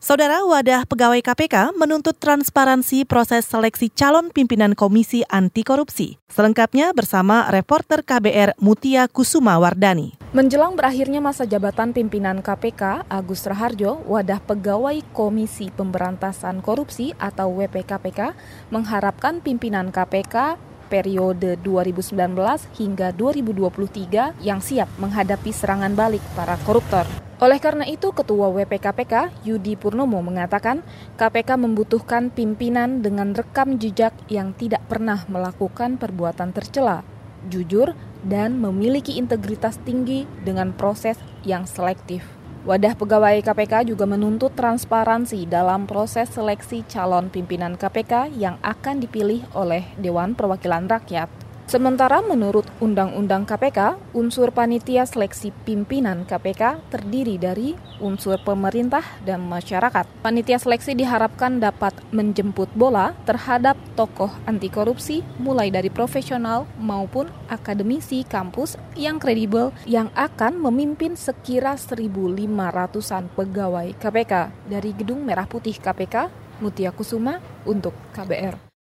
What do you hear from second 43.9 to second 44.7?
menuntut